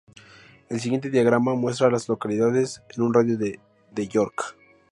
El 0.69 0.79
siguiente 0.79 1.11
diagrama 1.11 1.53
muestra 1.53 1.85
a 1.85 1.91
las 1.91 2.09
localidades 2.09 2.81
en 2.97 3.03
un 3.03 3.13
radio 3.13 3.37
de 3.37 3.59
de 3.91 4.07
York. 4.07 4.57